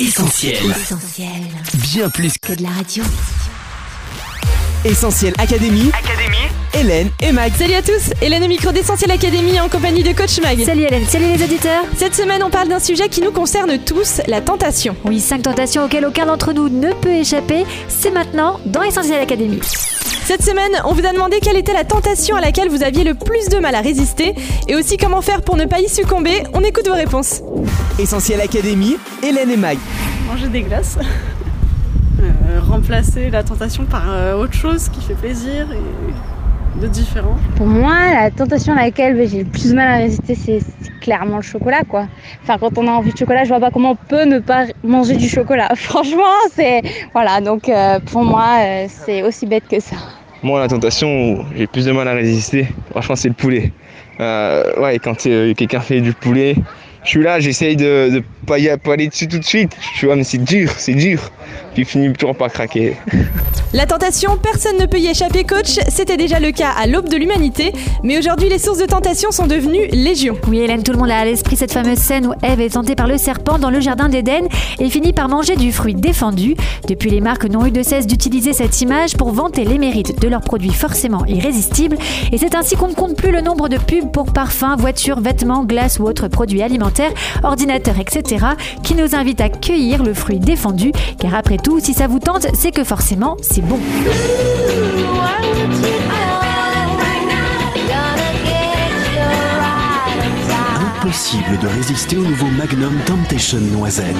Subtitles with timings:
[0.00, 0.54] Essentiel.
[0.70, 1.28] Essentiel.
[1.74, 3.02] Bien plus Que de la radio.
[4.84, 5.90] Essentiel Académie.
[5.92, 6.36] Académie.
[6.72, 7.52] Hélène et Mag.
[7.58, 10.64] Salut à tous, Hélène au micro d'Essentiel Académie en compagnie de Coach Mag.
[10.64, 14.20] Salut Hélène, salut les auditeurs Cette semaine, on parle d'un sujet qui nous concerne tous,
[14.28, 14.94] la tentation.
[15.04, 19.58] Oui, 5 tentations auxquelles aucun d'entre nous ne peut échapper, c'est maintenant dans Essentiel Académie.
[20.28, 23.14] Cette semaine, on vous a demandé quelle était la tentation à laquelle vous aviez le
[23.14, 24.34] plus de mal à résister
[24.68, 26.42] et aussi comment faire pour ne pas y succomber.
[26.52, 27.40] On écoute vos réponses.
[27.98, 29.78] Essentiel Académie, Hélène et Mag.
[30.26, 30.98] manger des glaces.
[32.20, 37.36] Euh, remplacer la tentation par euh, autre chose qui fait plaisir et de différent.
[37.56, 40.98] Pour moi, la tentation à laquelle j'ai le plus de mal à résister, c'est c'est
[41.00, 42.06] clairement le chocolat, quoi.
[42.42, 44.66] Enfin, quand on a envie de chocolat, je vois pas comment on peut ne pas
[44.82, 45.68] manger du chocolat.
[45.76, 47.40] Franchement, c'est voilà.
[47.40, 49.96] Donc, euh, pour moi, euh, c'est aussi bête que ça.
[50.42, 53.72] Moi, la tentation où j'ai plus de mal à résister, franchement, c'est le poulet.
[54.20, 56.54] Euh, ouais, quand euh, quelqu'un fait du poulet,
[57.04, 59.76] je suis là, j'essaye de ne pas, y- aller dessus tout de suite.
[59.96, 61.20] Je vois, mais c'est dur, c'est dur.
[61.74, 62.96] Puis je finis toujours par craquer.
[63.74, 65.78] La tentation, personne ne peut y échapper, coach.
[65.88, 67.72] C'était déjà le cas à l'aube de l'humanité,
[68.02, 70.36] mais aujourd'hui, les sources de tentation sont devenues légion.
[70.48, 72.94] Oui Hélène, tout le monde a à l'esprit cette fameuse scène où Ève est tentée
[72.94, 76.56] par le serpent dans le jardin d'Éden et finit par manger du fruit défendu.
[76.88, 80.28] Depuis, les marques n'ont eu de cesse d'utiliser cette image pour vanter les mérites de
[80.28, 81.98] leurs produits forcément irrésistibles.
[82.32, 85.64] Et c'est ainsi qu'on ne compte plus le nombre de pubs pour parfums, voitures, vêtements,
[85.64, 88.46] glaces ou autres produits alimentaires, ordinateurs, etc.
[88.82, 90.92] qui nous invitent à cueillir le fruit défendu.
[91.20, 93.78] Car après tout, si ça vous tente, c'est que forcément, c'est bon.
[101.00, 104.16] Impossible de résister au nouveau Magnum Temptation Noisette.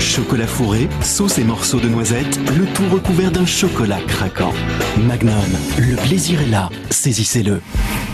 [0.00, 4.52] Chocolat fourré, sauce et morceaux de noisette, le tout recouvert d'un chocolat craquant.
[4.98, 5.32] Magnum,
[5.78, 7.60] le plaisir est là, saisissez-le.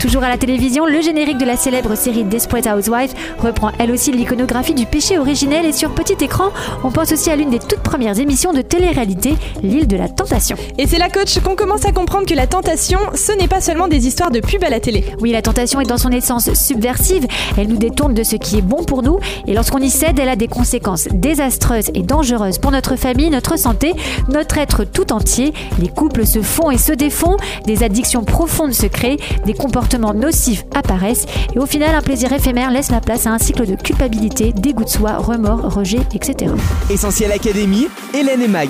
[0.00, 4.12] Toujours à la télévision, le générique de la célèbre série Desperate Housewives reprend elle aussi
[4.12, 6.50] l'iconographie du péché originel et sur petit écran,
[6.84, 10.56] on pense aussi à l'une des toutes premières émissions de télé-réalité, l'île de la tentation.
[10.78, 13.88] Et c'est là, coach, qu'on commence à comprendre que la tentation, ce n'est pas seulement
[13.88, 15.04] des histoires de pub à la télé.
[15.20, 17.26] Oui, la tentation est dans son essence subversive,
[17.56, 20.28] elle nous détourne de ce qui est bon pour nous et lorsqu'on y cède, elle
[20.28, 21.57] a des conséquences désastreuses
[21.94, 23.94] et dangereuses pour notre famille, notre santé,
[24.28, 25.52] notre être tout entier.
[25.80, 27.36] Les couples se font et se défont,
[27.66, 32.70] des addictions profondes se créent, des comportements nocifs apparaissent et au final, un plaisir éphémère
[32.70, 36.52] laisse la place à un cycle de culpabilité, dégoût de soi, remords, rejet, etc.
[36.90, 38.68] Essentiel Académie, Hélène et Mag.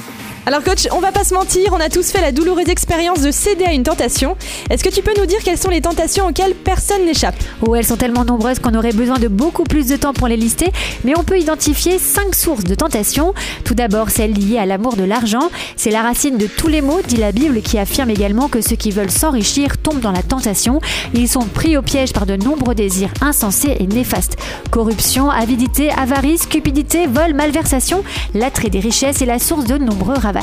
[0.48, 3.30] Alors, coach, on va pas se mentir, on a tous fait la douloureuse expérience de
[3.30, 4.34] céder à une tentation.
[4.70, 7.34] Est-ce que tu peux nous dire quelles sont les tentations auxquelles personne n'échappe?
[7.60, 10.38] Oh, elles sont tellement nombreuses qu'on aurait besoin de beaucoup plus de temps pour les
[10.38, 10.72] lister,
[11.04, 13.34] mais on peut identifier cinq sources de tentation.
[13.64, 15.50] Tout d'abord, celle liée à l'amour de l'argent.
[15.76, 18.76] C'est la racine de tous les maux, dit la Bible, qui affirme également que ceux
[18.76, 20.80] qui veulent s'enrichir tombent dans la tentation.
[21.12, 24.38] Ils sont pris au piège par de nombreux désirs insensés et néfastes.
[24.70, 28.02] Corruption, avidité, avarice, cupidité, vol, malversation.
[28.34, 30.37] L'attrait des richesses est la source de nombreux ravages.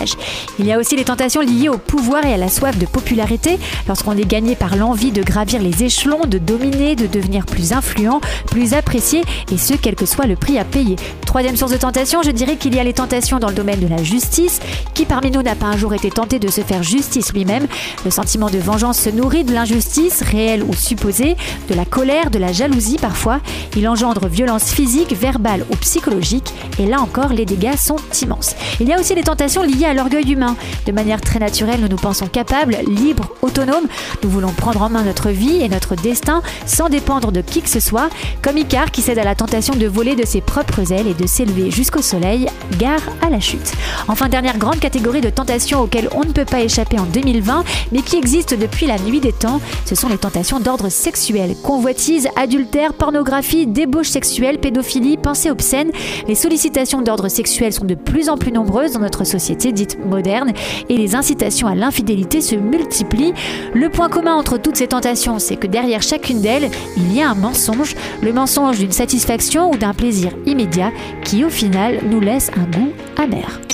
[0.59, 3.57] Il y a aussi les tentations liées au pouvoir et à la soif de popularité.
[3.88, 8.22] Lorsqu'on est gagné par l'envie de gravir les échelons, de dominer, de devenir plus influent,
[8.47, 10.95] plus apprécié, et ce, quel que soit le prix à payer.
[11.25, 13.88] Troisième source de tentation, je dirais qu'il y a les tentations dans le domaine de
[13.88, 14.59] la justice.
[14.94, 17.67] Qui parmi nous n'a pas un jour été tenté de se faire justice lui-même
[18.06, 21.35] Le sentiment de vengeance se nourrit de l'injustice, réelle ou supposée,
[21.69, 23.39] de la colère, de la jalousie parfois.
[23.75, 26.53] Il engendre violence physique, verbale ou psychologique.
[26.79, 28.56] Et là encore, les dégâts sont immenses.
[28.79, 30.56] Il y a aussi les tentations liées à l'orgueil humain.
[30.86, 33.88] De manière très naturelle, nous nous pensons capables, libres, autonomes.
[34.24, 37.69] Nous voulons prendre en main notre vie et notre destin sans dépendre de qui que
[37.69, 38.09] ce soit,
[38.41, 41.28] comme Icare qui cède à la tentation de voler de ses propres ailes et de
[41.28, 42.47] s'élever jusqu'au soleil.
[42.78, 43.74] Gare à la chute.
[44.08, 48.02] Enfin, dernière grande catégorie de tentations auxquelles on ne peut pas échapper en 2020, mais
[48.02, 51.56] qui existent depuis la nuit des temps, ce sont les tentations d'ordre sexuel.
[51.63, 55.92] Convoitise, adultère, pornographie, débauche sexuelle, pédophilie, pensée obscène.
[56.28, 60.52] Les sollicitations d'ordre sexuel sont de plus en plus nombreuses dans notre société dite moderne
[60.90, 63.34] et les incitations à l'infidélité se multiplient.
[63.74, 67.30] Le point commun entre toutes ces tentations, c'est que derrière chacune d'elles, il y a
[67.30, 70.92] un mensonge, le mensonge d'une satisfaction ou d'un plaisir immédiat
[71.24, 73.64] qui au final nous laisse un goût amer.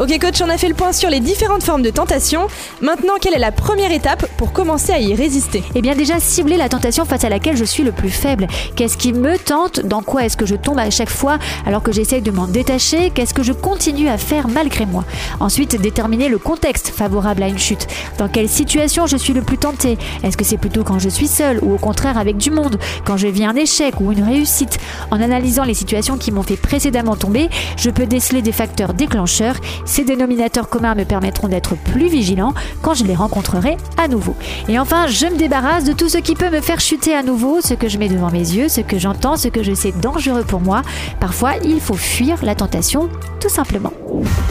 [0.00, 2.46] Ok, coach, on a fait le point sur les différentes formes de tentation.
[2.80, 5.62] Maintenant, quelle est la première étape pour commencer à y résister?
[5.74, 8.46] Eh bien déjà cibler la tentation face à laquelle je suis le plus faible.
[8.76, 9.80] Qu'est-ce qui me tente?
[9.80, 13.10] Dans quoi est-ce que je tombe à chaque fois alors que j'essaye de m'en détacher?
[13.10, 15.04] Qu'est-ce que je continue à faire malgré moi?
[15.38, 17.86] Ensuite, déterminer le contexte favorable à une chute.
[18.16, 19.98] Dans quelle situation je suis le plus tenté?
[20.22, 22.78] Est-ce que c'est plutôt quand je suis seul ou au contraire avec du monde?
[23.04, 24.78] Quand je vis un échec ou une réussite?
[25.10, 29.56] En analysant les situations qui m'ont fait précédemment tomber, je peux déceler des facteurs déclencheurs.
[29.90, 34.36] Ces dénominateurs communs me permettront d'être plus vigilant quand je les rencontrerai à nouveau.
[34.68, 37.60] Et enfin, je me débarrasse de tout ce qui peut me faire chuter à nouveau,
[37.60, 40.44] ce que je mets devant mes yeux, ce que j'entends, ce que je sais dangereux
[40.44, 40.82] pour moi.
[41.18, 43.08] Parfois, il faut fuir la tentation,
[43.40, 43.92] tout simplement.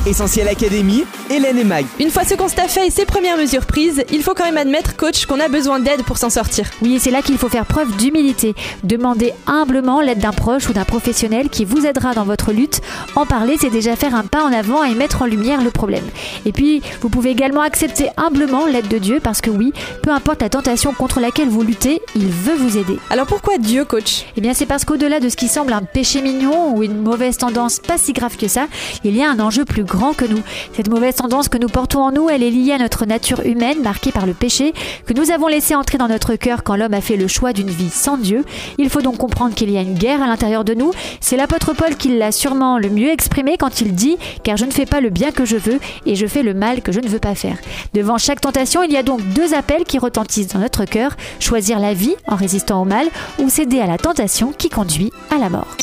[0.05, 1.85] Essentiel Académie, Hélène et Mag.
[1.99, 4.95] Une fois ce constat fait et ces premières mesures prises, il faut quand même admettre,
[4.95, 6.65] coach, qu'on a besoin d'aide pour s'en sortir.
[6.81, 8.55] Oui, et c'est là qu'il faut faire preuve d'humilité.
[8.83, 12.81] Demandez humblement l'aide d'un proche ou d'un professionnel qui vous aidera dans votre lutte.
[13.15, 16.03] En parler, c'est déjà faire un pas en avant et mettre en lumière le problème.
[16.45, 19.73] Et puis, vous pouvez également accepter humblement l'aide de Dieu parce que oui,
[20.03, 22.97] peu importe la tentation contre laquelle vous luttez, il veut vous aider.
[23.09, 24.25] Alors pourquoi Dieu, coach?
[24.37, 27.37] Eh bien, c'est parce qu'au-delà de ce qui semble un péché mignon ou une mauvaise
[27.37, 28.67] tendance pas si grave que ça,
[29.03, 30.41] il y a un enjeu plus grand que nous.
[30.73, 33.81] Cette mauvaise tendance que nous portons en nous, elle est liée à notre nature humaine
[33.81, 34.73] marquée par le péché
[35.05, 37.69] que nous avons laissé entrer dans notre cœur quand l'homme a fait le choix d'une
[37.69, 38.43] vie sans Dieu.
[38.77, 40.91] Il faut donc comprendre qu'il y a une guerre à l'intérieur de nous.
[41.19, 44.71] C'est l'apôtre Paul qui l'a sûrement le mieux exprimé quand il dit Car je ne
[44.71, 47.07] fais pas le bien que je veux et je fais le mal que je ne
[47.07, 47.57] veux pas faire.
[47.93, 51.79] Devant chaque tentation, il y a donc deux appels qui retentissent dans notre cœur choisir
[51.79, 53.07] la vie en résistant au mal
[53.39, 55.77] ou céder à la tentation qui conduit à la mort.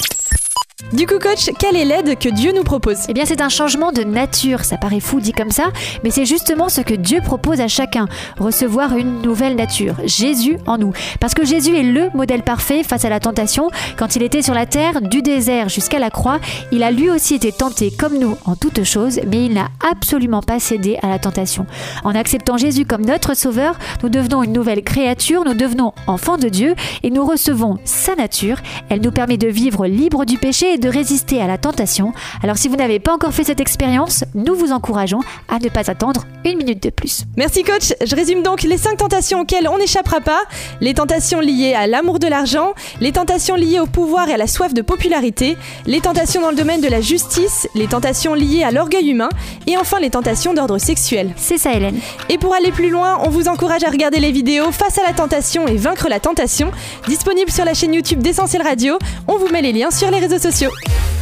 [0.92, 3.06] Du coup, coach, quelle est l'aide que Dieu nous propose?
[3.08, 4.62] Eh bien, c'est un changement de nature.
[4.62, 5.72] Ça paraît fou dit comme ça,
[6.04, 8.06] mais c'est justement ce que Dieu propose à chacun
[8.38, 9.96] recevoir une nouvelle nature.
[10.04, 10.92] Jésus en nous.
[11.18, 13.70] Parce que Jésus est le modèle parfait face à la tentation.
[13.96, 16.40] Quand il était sur la terre, du désert jusqu'à la croix,
[16.70, 20.42] il a lui aussi été tenté comme nous en toutes choses, mais il n'a absolument
[20.42, 21.64] pas cédé à la tentation.
[22.04, 26.50] En acceptant Jésus comme notre sauveur, nous devenons une nouvelle créature, nous devenons enfants de
[26.50, 28.58] Dieu et nous recevons sa nature.
[28.90, 32.12] Elle nous permet de vivre libre du péché et de résister à la tentation.
[32.42, 35.90] Alors si vous n'avez pas encore fait cette expérience, nous vous encourageons à ne pas
[35.90, 37.24] attendre une minute de plus.
[37.36, 37.92] Merci coach.
[38.04, 40.40] Je résume donc les cinq tentations auxquelles on n'échappera pas.
[40.80, 44.46] Les tentations liées à l'amour de l'argent, les tentations liées au pouvoir et à la
[44.46, 48.70] soif de popularité, les tentations dans le domaine de la justice, les tentations liées à
[48.70, 49.28] l'orgueil humain
[49.66, 51.32] et enfin les tentations d'ordre sexuel.
[51.36, 51.98] C'est ça Hélène.
[52.28, 55.12] Et pour aller plus loin, on vous encourage à regarder les vidéos Face à la
[55.12, 56.70] tentation et Vaincre la tentation,
[57.08, 58.98] disponibles sur la chaîne YouTube d'Essentiel Radio.
[59.28, 60.55] On vous met les liens sur les réseaux sociaux.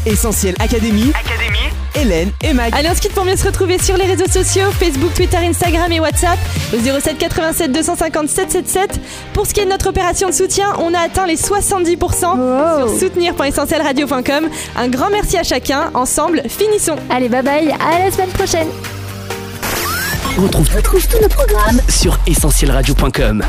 [0.06, 1.12] Essentiel Académie,
[1.94, 2.72] Hélène et Mag.
[2.74, 5.90] Allez, on se quitte pour mieux se retrouver sur les réseaux sociaux Facebook, Twitter, Instagram
[5.90, 6.38] et WhatsApp
[6.72, 9.00] au 07 87 250 777.
[9.32, 12.98] Pour ce qui est de notre opération de soutien, on a atteint les 70% sur
[13.00, 14.48] soutenir.essentielradio.com.
[14.76, 15.90] Un grand merci à chacun.
[15.94, 16.96] Ensemble, finissons.
[17.10, 18.68] Allez, bye bye, à la semaine prochaine.
[20.38, 23.42] On retrouve, tous nos programmes sur essentielradio.com.